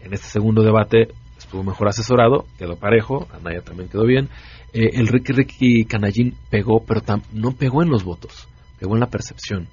[0.00, 4.28] En este segundo debate estuvo mejor asesorado, quedó parejo, Anaya también quedó bien.
[4.72, 8.48] Eh, el Ricky Ricky Canallín pegó, pero tam- no pegó en los votos,
[8.80, 9.68] pegó en la percepción.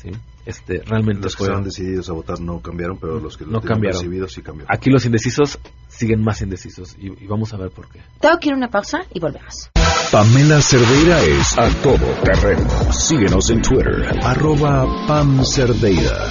[0.00, 0.10] ¿Sí?
[0.44, 3.52] Este, realmente Los que fue- estaban decididos a votar no cambiaron, pero los que lo
[3.52, 3.98] no cambiaron.
[4.00, 4.72] percibido sí cambiaron.
[4.74, 8.00] Aquí los indecisos siguen más indecisos y, y vamos a ver por qué.
[8.20, 9.70] Tengo que ir a una pausa y volvemos.
[10.12, 12.92] Pamela Cerdeira es a todo terreno.
[12.92, 16.28] Síguenos en Twitter, arroba Pam Cerdeira.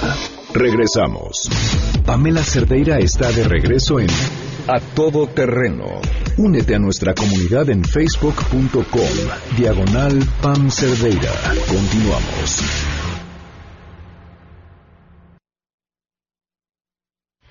[0.54, 1.50] Regresamos.
[2.06, 4.08] Pamela Cerdeira está de regreso en
[4.68, 6.00] A Todo Terreno.
[6.38, 9.02] Únete a nuestra comunidad en facebook.com,
[9.58, 11.30] diagonal Pam Cerdeira.
[11.68, 12.62] Continuamos.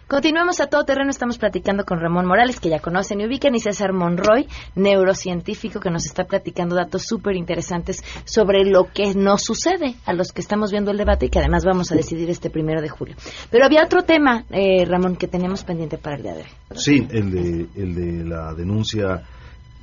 [0.07, 3.59] Continuamos a todo terreno, estamos platicando con Ramón Morales, que ya conocen y ubican, y
[3.59, 9.95] César Monroy, neurocientífico, que nos está platicando datos súper interesantes sobre lo que nos sucede
[10.05, 12.83] a los que estamos viendo el debate y que además vamos a decidir este primero
[12.83, 13.15] de julio.
[13.49, 16.49] Pero había otro tema, eh, Ramón, que teníamos pendiente para el día de hoy.
[16.75, 19.23] Sí, el de, el de la denuncia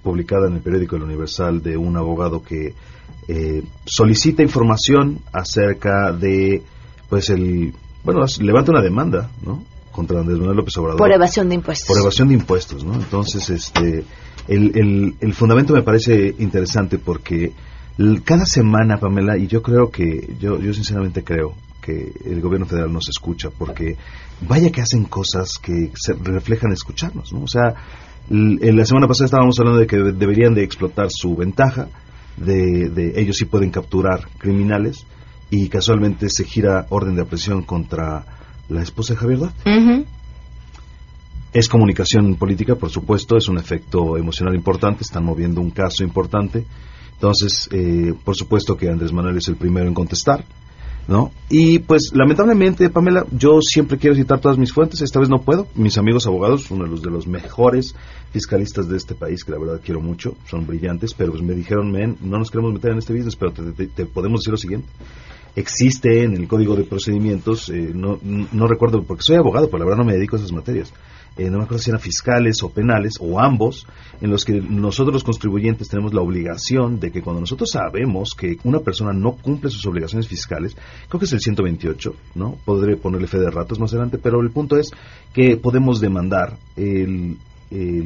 [0.05, 2.75] publicada en el periódico El Universal de un abogado que
[3.27, 6.63] eh, solicita información acerca de,
[7.09, 9.72] pues el, bueno, levanta una demanda, ¿no?
[9.93, 10.99] Contra Andrés Manuel López Obrador.
[10.99, 11.87] Por evasión de impuestos.
[11.89, 12.95] Por evasión de impuestos, ¿no?
[12.95, 14.05] Entonces, este,
[14.49, 17.53] el, el, el fundamento me parece interesante porque
[18.25, 22.93] cada semana, Pamela, y yo creo que, yo, yo sinceramente creo que el gobierno federal
[22.93, 23.97] nos escucha porque
[24.49, 27.43] vaya que hacen cosas que se reflejan escucharnos, ¿no?
[27.43, 27.75] O sea,
[28.31, 31.89] la semana pasada estábamos hablando de que de- deberían de explotar su ventaja,
[32.37, 35.05] de, de ellos sí pueden capturar criminales
[35.51, 38.25] y casualmente se gira orden de aprehensión contra
[38.73, 40.07] la esposa de Javier Duarte.
[41.53, 46.65] Es comunicación política, por supuesto, es un efecto emocional importante, están moviendo un caso importante.
[47.13, 50.45] Entonces, eh, por supuesto que Andrés Manuel es el primero en contestar.
[51.09, 51.33] ¿no?
[51.51, 55.67] Y pues lamentablemente, Pamela, yo siempre quiero citar todas mis fuentes, esta vez no puedo.
[55.75, 57.95] Mis amigos abogados, uno de los, de los mejores
[58.33, 61.91] fiscalistas de este país, que la verdad quiero mucho, son brillantes, pero pues me dijeron,
[61.91, 64.89] men, no nos queremos meter en este business, pero te, podemos decir lo siguiente.
[65.55, 69.85] Existe en el Código de Procedimientos, eh, no, no recuerdo, porque soy abogado, pero la
[69.85, 70.93] verdad no me dedico a esas materias,
[71.37, 73.87] eh, no me acuerdo si eran fiscales o penales o ambos,
[74.21, 78.59] en los que nosotros los contribuyentes tenemos la obligación de que cuando nosotros sabemos que
[78.65, 80.77] una persona no cumple sus obligaciones fiscales,
[81.09, 82.57] creo que es el 128, ¿no?
[82.65, 84.91] Podré ponerle fe de ratos más adelante, pero el punto es
[85.33, 87.39] que podemos demandar el,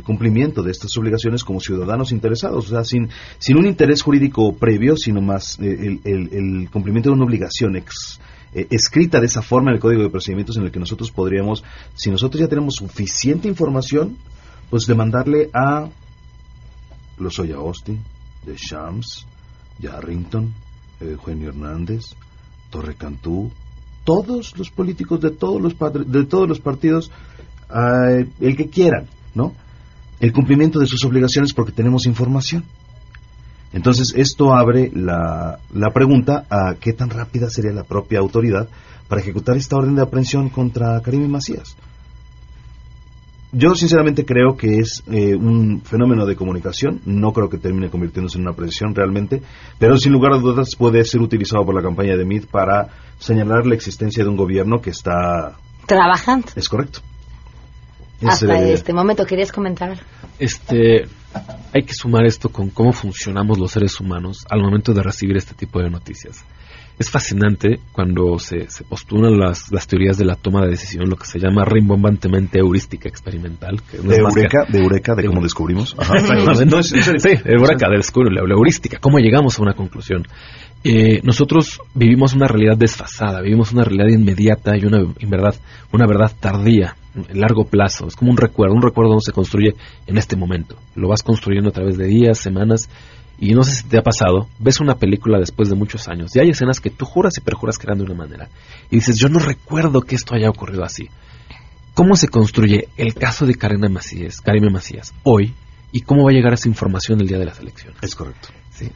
[0.05, 4.97] cumplimiento de estas obligaciones como ciudadanos interesados, o sea, sin, sin un interés jurídico previo,
[4.97, 8.21] sino más eh, el, el cumplimiento de una obligación ex,
[8.55, 11.65] eh, escrita de esa forma en el Código de Procedimientos en el que nosotros podríamos,
[11.95, 14.17] si nosotros ya tenemos suficiente información,
[14.71, 15.89] pues demandarle a
[17.19, 17.99] Lozoya Austin,
[18.45, 19.27] de Shams,
[19.81, 20.55] Yarrington,
[21.01, 22.15] Eugenio Hernández,
[22.71, 23.51] Torre Cantú,
[24.05, 25.77] todos los políticos de todos los,
[26.07, 27.11] de todos los partidos,
[28.41, 29.53] el que quieran, ¿no?
[30.19, 32.65] El cumplimiento de sus obligaciones porque tenemos información.
[33.73, 38.69] Entonces, esto abre la, la, pregunta a qué tan rápida sería la propia autoridad
[39.09, 41.77] para ejecutar esta orden de aprehensión contra Karim Macías.
[43.53, 48.39] Yo sinceramente creo que es eh, un fenómeno de comunicación, no creo que termine convirtiéndose
[48.39, 49.41] en una aprehensión realmente,
[49.79, 53.67] pero sin lugar a dudas puede ser utilizado por la campaña de MIT para señalar
[53.67, 55.57] la existencia de un gobierno que está...
[55.87, 56.49] Trabajando.
[56.57, 57.01] Es correcto.
[58.23, 59.99] Hasta este momento, ¿querías comentar?
[60.39, 61.07] Este,
[61.73, 65.55] hay que sumar esto con cómo funcionamos los seres humanos al momento de recibir este
[65.55, 66.45] tipo de noticias.
[66.99, 71.17] Es fascinante cuando se, se postulan las, las, teorías de la toma de decisión, lo
[71.17, 73.83] que se llama rimbombantemente heurística experimental.
[73.83, 75.95] Que de, eureka, de eureka, de, cómo descubrimos.
[76.83, 80.27] sí, eureka, de descubrir la, heurística, cómo llegamos a una conclusión.
[80.85, 85.55] Eh, nosotros vivimos una realidad desfasada, vivimos una realidad inmediata y una, en verdad,
[85.93, 86.97] una verdad tardía
[87.33, 88.07] largo plazo.
[88.07, 88.75] Es como un recuerdo.
[88.75, 89.75] Un recuerdo no se construye
[90.07, 90.77] en este momento.
[90.95, 92.89] Lo vas construyendo a través de días, semanas.
[93.39, 96.41] Y no sé si te ha pasado, ves una película después de muchos años y
[96.41, 98.49] hay escenas que tú juras y perjuras que eran de una manera.
[98.91, 101.11] Y dices, yo no recuerdo que esto haya ocurrido así.
[101.93, 105.55] ¿Cómo se construye el caso de Karina Macías, Karime Macías hoy
[105.97, 107.97] y cómo va a llegar esa información el día de las elecciones?
[108.03, 108.49] Es correcto.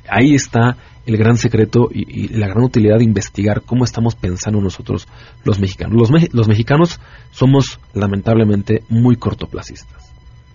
[0.06, 5.08] Ahí está el gran secreto y, la gran utilidad de investigar cómo estamos pensando nosotros
[5.42, 6.10] los mexicanos.
[6.30, 10.12] Los, mexicanos somos lamentablemente muy cortoplacistas.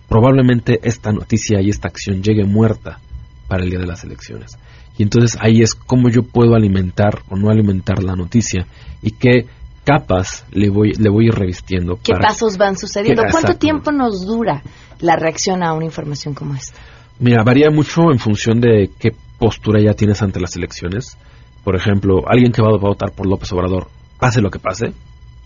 [0.08, 3.00] Probablemente esta noticia y esta acción llegue muerta
[3.48, 4.56] para el día de las elecciones.
[4.96, 8.68] Y entonces ahí es cómo yo puedo alimentar o no alimentar la noticia
[9.02, 9.46] y qué
[9.86, 11.98] capas le voy, le voy a ir revistiendo.
[12.02, 13.22] ¿Qué pasos van sucediendo?
[13.30, 14.62] ¿Cuánto tiempo nos dura
[14.98, 16.78] la reacción a una información como esta?
[17.20, 21.16] Mira, varía mucho en función de qué postura ya tienes ante las elecciones.
[21.62, 23.86] Por ejemplo, alguien que va a votar por López Obrador,
[24.18, 24.92] pase lo que pase,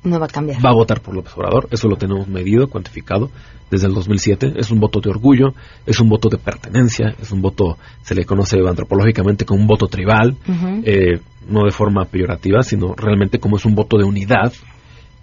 [0.02, 0.64] no va a cambiar.
[0.64, 3.30] Va a votar por López Obrador, eso lo tenemos medido, cuantificado
[3.70, 4.54] desde el 2007.
[4.56, 5.54] Es un voto de orgullo,
[5.86, 9.86] es un voto de pertenencia, es un voto, se le conoce antropológicamente como un voto
[9.86, 10.36] tribal,
[10.84, 14.52] eh, no de forma peyorativa, sino realmente como es un voto de unidad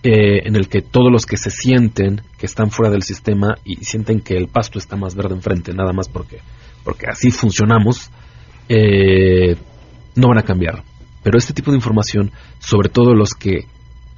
[0.04, 3.84] eh, en el que todos los que se sienten que están fuera del sistema y
[3.84, 6.38] sienten que el pasto está más verde enfrente, nada más porque,
[6.84, 8.12] porque así funcionamos,
[8.70, 9.56] eh,
[10.16, 10.84] no van a cambiar.
[11.24, 13.66] Pero este tipo de información, sobre todo los que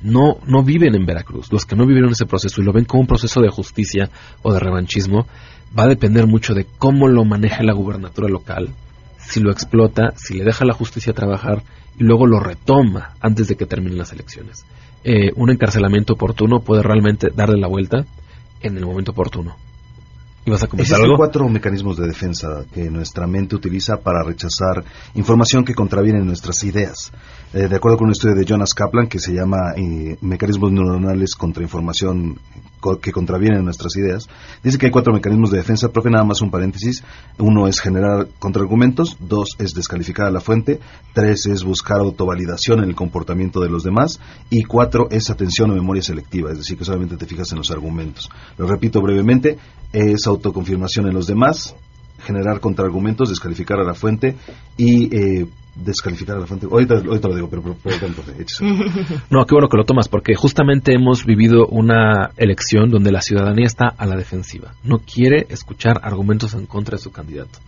[0.02, 3.02] no, no viven en Veracruz, los que no vivieron ese proceso y lo ven como
[3.02, 4.10] un proceso de justicia
[4.42, 5.28] o de revanchismo,
[5.78, 8.70] va a depender mucho de cómo lo maneja la gubernatura local,
[9.18, 11.64] si lo explota, si le deja la justicia trabajar
[11.98, 14.66] y luego lo retoma antes de que terminen las elecciones.
[15.04, 18.06] Eh, un encarcelamiento oportuno puede realmente darle la vuelta
[18.62, 19.56] en el momento oportuno.
[20.50, 24.84] ¿Ibas a Existen cuatro mecanismos de defensa que nuestra mente utiliza para rechazar
[25.14, 27.12] información que contraviene nuestras ideas.
[27.54, 31.36] Eh, de acuerdo con un estudio de Jonas Kaplan que se llama eh, Mecanismos neuronales
[31.36, 32.40] contra información
[33.02, 34.26] que contravienen nuestras ideas,
[34.64, 37.04] dice que hay cuatro mecanismos de defensa, profe, nada más un paréntesis.
[37.38, 40.80] Uno es generar contraargumentos, dos es descalificar a la fuente,
[41.14, 44.20] tres es buscar autovalidación en el comportamiento de los demás
[44.50, 47.70] y cuatro es atención o memoria selectiva, es decir, que solamente te fijas en los
[47.70, 48.30] argumentos.
[48.58, 49.58] Lo repito brevemente,
[49.92, 51.76] es autoconfirmación en los demás,
[52.20, 54.36] generar contraargumentos, descalificar a la fuente
[54.78, 56.68] y eh, descalificar a la fuente.
[56.70, 57.64] Ahorita, lo digo, pero,
[59.30, 63.66] No, qué bueno que lo tomas, porque justamente hemos vivido una elección donde la ciudadanía
[63.66, 64.74] está a la defensiva.
[64.84, 67.60] No quiere escuchar argumentos en contra de su candidato.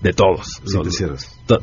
[0.00, 0.62] De todos.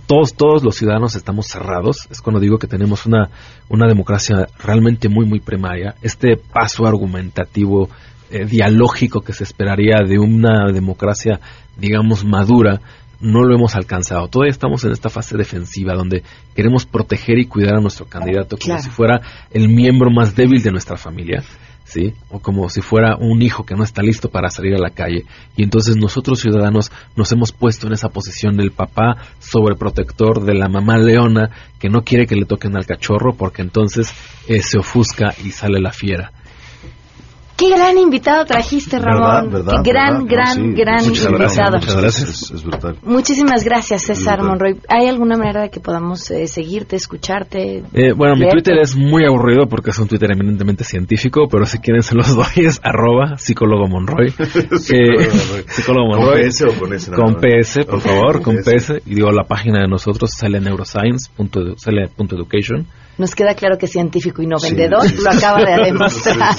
[0.06, 2.08] todos, todos los ciudadanos estamos cerrados.
[2.12, 3.32] Es cuando digo que tenemos una,
[3.68, 5.96] una democracia realmente muy, muy primaria.
[6.04, 7.90] Este paso argumentativo
[8.30, 11.40] eh, dialógico que se esperaría de una democracia,
[11.78, 12.82] digamos, madura,
[13.20, 14.28] no lo hemos alcanzado.
[14.28, 16.24] Todavía estamos en esta fase defensiva donde
[16.56, 19.22] queremos proteger y cuidar a nuestro candidato como si fuera
[19.52, 21.44] el miembro más débil de nuestra familia.
[21.86, 22.14] ¿Sí?
[22.30, 25.24] O como si fuera un hijo que no está listo para salir a la calle.
[25.56, 30.68] Y entonces nosotros ciudadanos nos hemos puesto en esa posición del papá sobreprotector, de la
[30.68, 31.50] mamá leona,
[31.80, 34.14] que no quiere que le toquen al cachorro porque entonces
[34.50, 36.34] eh, se ofusca y sale la fiera.
[37.58, 39.50] Qué gran invitado trajiste, Ramón.
[39.52, 41.80] Qué gran, gran, gran invitado.
[41.80, 42.52] muchas gracias.
[42.52, 43.00] Es, brutal.
[43.02, 44.80] Muchísimas gracias, César Monroy.
[44.88, 47.82] ¿Hay alguna manera de que podamos eh, seguirte, escucharte?
[47.94, 51.80] Eh, bueno, mi Twitter es muy aburrido porque es un Twitter eminentemente científico, pero si
[51.80, 54.28] quieren se los doy es arroba psicólogo Monroy.
[54.38, 55.30] eh,
[55.68, 56.44] psicólogo Monroy.
[56.44, 57.12] ¿Con PS o con S?
[57.12, 59.02] Con PS, por favor, con PS.
[59.04, 62.86] Y digo, la página de nosotros sale neuroscience.education
[63.18, 66.56] nos queda claro que es científico y no vendedor, lo acaba de demostrar.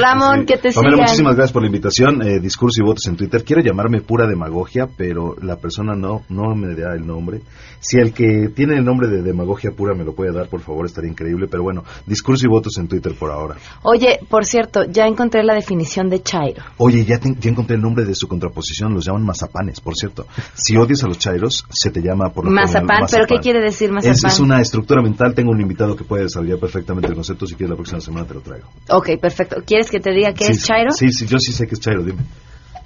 [0.00, 0.96] Ramón, que te sigan.
[0.96, 2.22] muchísimas gracias por la invitación.
[2.22, 3.44] Eh, discurso y votos en Twitter.
[3.44, 7.40] Quiero llamarme pura demagogia, pero la persona no, no me da el nombre.
[7.80, 10.86] Si el que tiene el nombre de demagogia pura me lo puede dar, por favor,
[10.86, 11.46] estaría increíble.
[11.50, 13.56] Pero bueno, discurso y votos en Twitter por ahora.
[13.82, 16.62] Oye, por cierto, ya encontré la definición de Chairo.
[16.76, 18.94] Oye, ya, ya encontré el nombre de su contraposición.
[18.94, 20.26] Los llaman mazapanes, por cierto.
[20.54, 23.90] Si odias a los Chairos, se te llama por lo mazapán, ¿Pero qué quiere decir
[23.90, 24.12] mazapán?
[24.12, 25.34] Es, es una estructura mental.
[25.34, 27.46] Tengo un invitado que puede desarrollar perfectamente el concepto.
[27.46, 28.68] Si quieres, la próxima semana te lo traigo.
[28.88, 29.62] Ok, perfecto.
[29.64, 30.92] ¿Quieres que te diga qué es Chairo?
[30.92, 32.22] Sí, sí, yo sí sé que es Chairo, dime.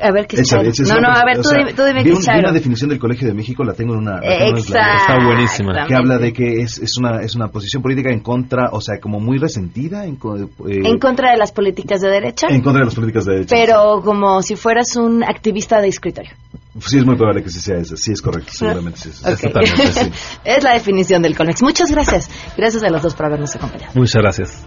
[0.01, 0.71] A ver qué es Chairo.
[0.89, 2.49] no, no, a ver, tú, dime, tú dime qué es Chairo.
[2.49, 4.19] una definición del Colegio de México, la tengo en una.
[4.23, 5.13] Exacto.
[5.13, 5.87] Está buenísima.
[5.87, 8.99] Que habla de que es, es, una, es una posición política en contra, o sea,
[9.01, 10.05] como muy resentida.
[10.05, 12.49] En, eh, en contra de las políticas de derecha.
[12.49, 13.55] En contra de las políticas de derecha.
[13.55, 16.33] Pero como si fueras un activista de escritorio.
[16.81, 17.97] Sí, es muy probable que sí sea eso.
[17.97, 18.51] Sí, es correcto.
[18.53, 19.11] Seguramente sí.
[19.11, 19.67] Es, okay.
[19.67, 20.11] sí.
[20.45, 21.63] es la definición del CONEX.
[21.63, 22.29] Muchas gracias.
[22.57, 23.93] Gracias a los dos por habernos acompañado.
[23.95, 24.67] Muchas gracias.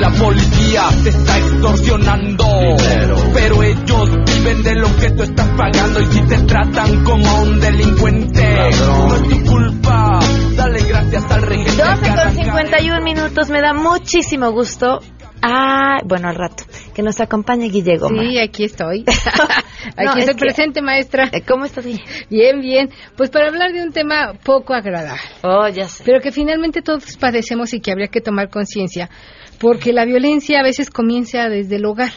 [0.00, 2.44] la policía te está extorsionando.
[3.32, 7.60] Pero ellos viven de lo que tú estás pagando y si te tratan como un
[7.60, 10.20] delincuente, no es tu culpa.
[10.56, 11.82] Dale gracias al regente.
[11.82, 15.00] 12 con 51 minutos, me da muchísimo gusto.
[15.46, 16.64] Ah, bueno, al rato.
[16.94, 18.08] Que nos acompañe Guillermo.
[18.08, 19.04] Sí, aquí estoy.
[19.96, 21.28] aquí estoy presente, maestra.
[21.32, 21.84] Eh, ¿Cómo estás?
[22.30, 22.88] Bien, bien.
[23.14, 25.20] Pues para hablar de un tema poco agradable.
[25.42, 26.02] Oh, ya sé.
[26.06, 29.10] Pero que finalmente todos padecemos y que habría que tomar conciencia
[29.60, 32.12] porque la violencia a veces comienza desde el hogar.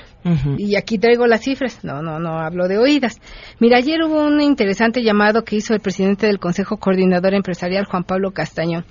[0.58, 3.22] Y aquí traigo las cifras, no, no, no hablo de oídas.
[3.60, 8.04] Mira, ayer hubo un interesante llamado que hizo el presidente del Consejo Coordinador Empresarial, Juan
[8.04, 8.84] Pablo Castañón,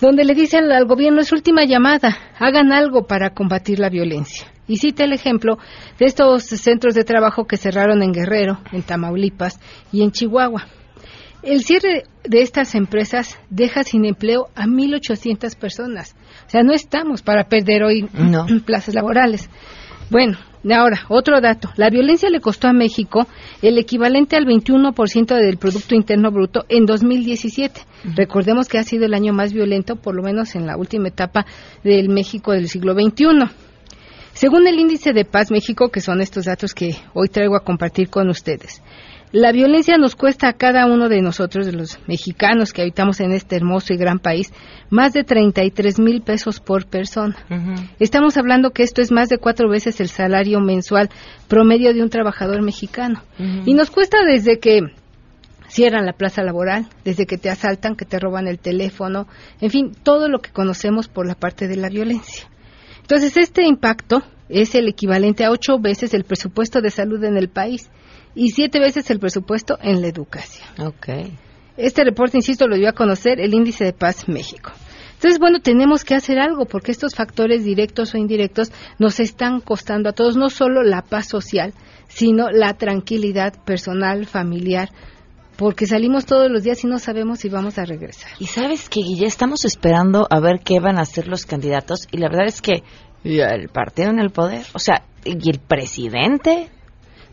[0.00, 4.48] donde le dicen al gobierno, es última llamada, hagan algo para combatir la violencia.
[4.66, 5.58] Y cita el ejemplo
[5.98, 9.60] de estos centros de trabajo que cerraron en Guerrero, en Tamaulipas
[9.92, 10.66] y en Chihuahua.
[11.42, 16.16] El cierre de estas empresas deja sin empleo a 1.800 personas.
[16.48, 18.08] O sea, no estamos para perder hoy
[18.64, 19.50] plazas laborales.
[20.10, 20.38] Bueno,
[20.74, 21.70] ahora, otro dato.
[21.76, 23.26] La violencia le costó a México
[23.60, 27.82] el equivalente al 21% del Producto Interno Bruto en 2017.
[28.16, 31.44] Recordemos que ha sido el año más violento, por lo menos en la última etapa
[31.84, 33.50] del México del siglo XXI.
[34.32, 38.08] Según el índice de paz México, que son estos datos que hoy traigo a compartir
[38.08, 38.82] con ustedes,
[39.32, 43.32] la violencia nos cuesta a cada uno de nosotros, de los mexicanos que habitamos en
[43.32, 44.52] este hermoso y gran país,
[44.90, 47.36] más de 33 mil pesos por persona.
[47.98, 51.10] Estamos hablando que esto es más de cuatro veces el salario mensual
[51.46, 53.22] promedio de un trabajador mexicano.
[53.66, 54.80] Y nos cuesta desde que
[55.68, 59.28] cierran la plaza laboral, desde que te asaltan, que te roban el teléfono,
[59.60, 62.48] en fin, todo lo que conocemos por la parte de la violencia.
[63.02, 67.50] Entonces, este impacto es el equivalente a ocho veces el presupuesto de salud en el
[67.50, 67.90] país
[68.38, 70.68] y siete veces el presupuesto en la educación.
[70.78, 71.36] Okay.
[71.76, 74.70] Este reporte, insisto, lo dio a conocer el Índice de Paz México.
[75.14, 78.70] Entonces, bueno, tenemos que hacer algo porque estos factores directos o indirectos
[79.00, 81.74] nos están costando a todos no solo la paz social,
[82.06, 84.90] sino la tranquilidad personal, familiar,
[85.56, 88.30] porque salimos todos los días y no sabemos si vamos a regresar.
[88.38, 92.18] Y sabes que ya estamos esperando a ver qué van a hacer los candidatos y
[92.18, 92.84] la verdad es que
[93.24, 96.70] el partido en el poder, o sea, y el presidente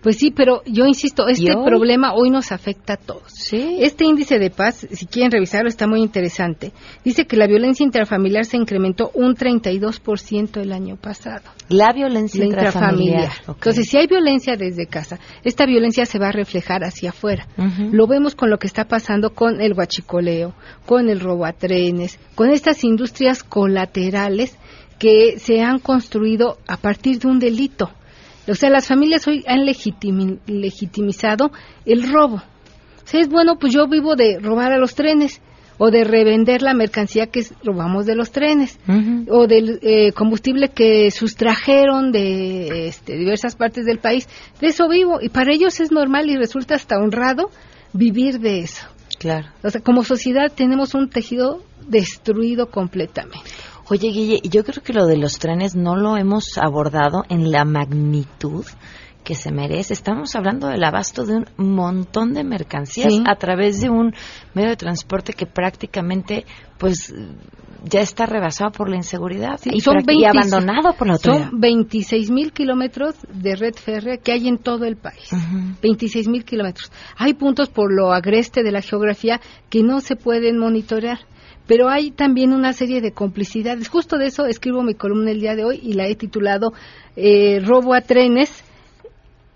[0.05, 3.23] pues sí, pero yo insisto, este problema hoy nos afecta a todos.
[3.25, 3.79] ¿Sí?
[3.81, 6.73] Este índice de paz, si quieren revisarlo, está muy interesante.
[7.03, 11.49] Dice que la violencia intrafamiliar se incrementó un 32% el año pasado.
[11.69, 13.31] La violencia intrafamiliar.
[13.47, 17.47] Entonces, si hay violencia desde casa, esta violencia se va a reflejar hacia afuera.
[17.91, 20.53] Lo vemos con lo que está pasando con el huachicoleo,
[20.85, 24.55] con el robo a trenes, con estas industrias colaterales
[24.99, 27.89] que se han construido a partir de un delito.
[28.47, 31.51] O sea, las familias hoy han legitimizado
[31.85, 32.35] el robo.
[32.35, 35.41] O sea, es bueno, pues yo vivo de robar a los trenes
[35.77, 38.79] o de revender la mercancía que robamos de los trenes
[39.29, 44.27] o del eh, combustible que sustrajeron de este, diversas partes del país.
[44.61, 47.49] De eso vivo y para ellos es normal y resulta hasta honrado
[47.93, 48.87] vivir de eso.
[49.19, 49.47] Claro.
[49.63, 53.39] O sea, como sociedad tenemos un tejido destruido completamente.
[53.87, 57.65] Oye, Guille, yo creo que lo de los trenes no lo hemos abordado en la
[57.65, 58.65] magnitud
[59.23, 59.93] que se merece.
[59.93, 64.13] Estamos hablando del abasto de un montón de mercancías a través de un
[64.55, 66.45] medio de transporte que prácticamente,
[66.79, 67.13] pues,
[67.83, 71.49] ya está rebasado por la inseguridad y, son abandonado por la autoridad.
[71.49, 75.29] Son 26 mil kilómetros de red férrea que hay en todo el país.
[75.83, 76.91] 26 mil kilómetros.
[77.17, 81.19] Hay puntos por lo agreste de la geografía que no se pueden monitorear
[81.67, 83.89] pero hay también una serie de complicidades.
[83.89, 86.73] Justo de eso escribo mi columna el día de hoy y la he titulado
[87.15, 88.63] eh, Robo a trenes,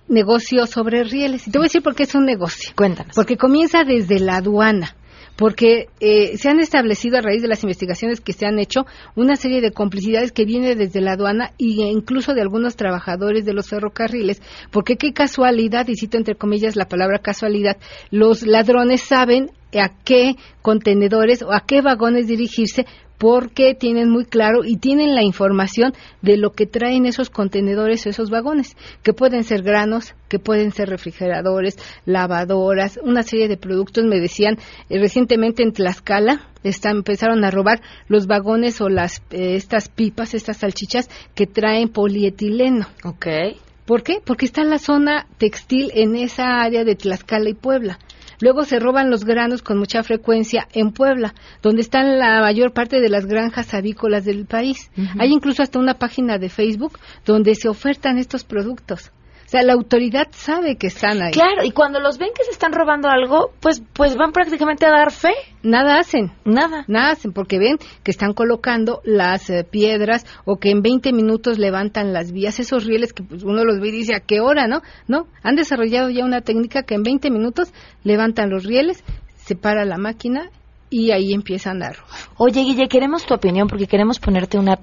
[0.08, 1.48] negocio sobre rieles.
[1.48, 2.72] Y te voy a decir por qué es un negocio.
[2.76, 3.16] Cuéntanos.
[3.16, 4.96] Porque comienza desde la aduana
[5.40, 8.86] porque eh, se han establecido a raíz de las investigaciones que se han hecho
[9.16, 13.54] una serie de complicidades que viene desde la aduana e incluso de algunos trabajadores de
[13.54, 17.78] los ferrocarriles, porque qué casualidad, y cito entre comillas la palabra casualidad,
[18.12, 22.86] los ladrones saben a qué contenedores o a qué vagones dirigirse
[23.20, 28.10] porque tienen muy claro y tienen la información de lo que traen esos contenedores o
[28.10, 34.06] esos vagones, que pueden ser granos, que pueden ser refrigeradores, lavadoras, una serie de productos.
[34.06, 34.58] Me decían
[34.90, 40.58] eh, recientemente en Tlaxcala empezaron a robar los vagones o las eh, estas pipas, estas
[40.58, 42.88] salchichas que traen polietileno.
[43.04, 43.58] Okay.
[43.86, 44.22] ¿Por qué?
[44.24, 48.00] Porque está la zona textil en esa área de Tlaxcala y Puebla.
[48.42, 53.00] Luego se roban los granos con mucha frecuencia en Puebla, donde están la mayor parte
[53.00, 54.90] de las granjas avícolas del país.
[55.20, 59.12] Hay incluso hasta una página de Facebook donde se ofertan estos productos.
[59.50, 61.32] O sea, la autoridad sabe que están ahí.
[61.32, 64.92] Claro, y cuando los ven que se están robando algo, pues, pues van prácticamente a
[64.92, 65.34] dar fe.
[65.64, 66.32] Nada hacen.
[66.46, 66.86] Nada.
[66.88, 71.58] Nada hacen, porque ven que están colocando las eh, piedras o que en 20 minutos
[71.58, 74.68] levantan las vías, esos rieles que pues, uno los ve y dice, ¿a qué hora,
[74.68, 74.84] no?
[75.08, 77.74] No, han desarrollado ya una técnica que en 20 minutos
[78.04, 79.04] levantan los rieles,
[79.36, 80.52] se para la máquina
[80.92, 82.12] y ahí empiezan a robar.
[82.38, 84.78] Oye, Guille, queremos tu opinión porque queremos ponerte una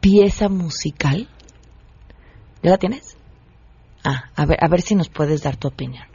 [0.00, 1.26] pieza musical.
[2.62, 3.15] ¿Ya la tienes?
[4.08, 6.06] Ah, a ver, a ver si nos puedes dar tu opinión.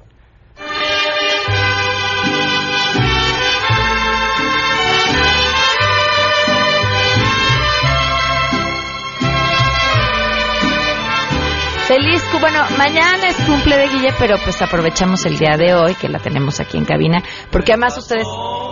[11.91, 16.07] Feliz, bueno, mañana es cumple de Guille, pero pues aprovechamos el día de hoy que
[16.07, 17.21] la tenemos aquí en cabina,
[17.51, 18.25] porque además ustedes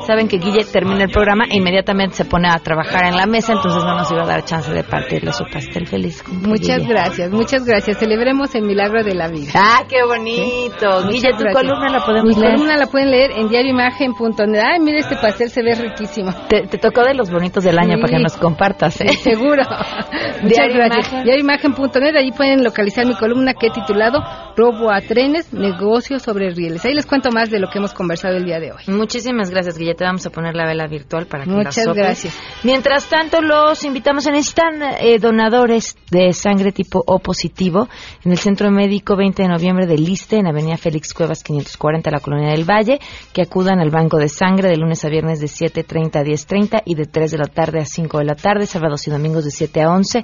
[0.07, 3.51] saben que Guille termina el programa e inmediatamente se pone a trabajar en la mesa,
[3.51, 6.23] entonces no nos iba a dar chance de partirle su pastel feliz.
[6.29, 7.97] Muchas gracias, muchas gracias.
[7.97, 9.51] Celebremos el milagro de la vida.
[9.53, 11.09] ¡Ah, qué bonito!
[11.09, 12.51] Guille, tu columna la podemos leer.
[12.51, 14.63] Mi columna la pueden leer en diarioimagen.net.
[14.63, 16.31] Ay, mire, este pastel se ve riquísimo.
[16.47, 19.09] Te, tocó de los bonitos del año para que nos compartas, ¿eh?
[19.09, 19.63] seguro.
[20.41, 21.23] muchas gracias.
[21.25, 24.19] Diarioimagen.net, ahí pueden localizar mi columna que he titulado
[24.55, 26.85] Robo a trenes, negocios sobre rieles.
[26.85, 28.83] Ahí les cuento más de lo que hemos conversado el día de hoy.
[28.87, 29.95] Muchísimas gracias, Guille.
[29.95, 32.37] Te vamos a poner la vela virtual para que Muchas gracias.
[32.63, 34.25] Mientras tanto, los invitamos.
[34.25, 37.87] Se necesitan eh, donadores de sangre tipo O positivo
[38.23, 42.19] en el Centro Médico 20 de noviembre de Liste, en Avenida Félix Cuevas 540, la
[42.19, 42.99] Colonia del Valle,
[43.33, 46.95] que acudan al banco de sangre de lunes a viernes de 7.30 a 10.30 y
[46.95, 49.81] de 3 de la tarde a 5 de la tarde, sábados y domingos de 7
[49.81, 50.23] a 11.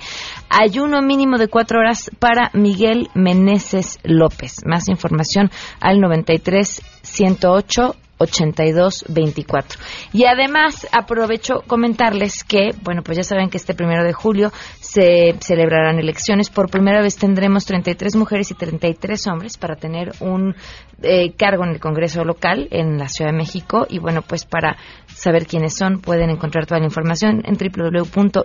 [0.49, 4.65] Ayuno mínimo de 4 horas para mi Miguel Meneses López.
[4.65, 5.49] Más información
[5.79, 9.79] al 93 108 8224.
[10.11, 14.51] Y además aprovecho comentarles que, bueno, pues ya saben que este primero de julio
[14.81, 16.49] se celebrarán elecciones.
[16.49, 20.55] Por primera vez tendremos 33 mujeres y 33 hombres para tener un
[21.01, 23.85] eh, cargo en el Congreso local en la Ciudad de México.
[23.89, 28.37] Y bueno, pues para saber quiénes son pueden encontrar toda la información en www.ism.mx.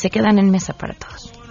[0.00, 1.37] Se quedan en mesa para todos.